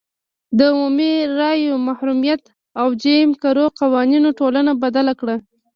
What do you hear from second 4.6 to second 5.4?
بدله کړه.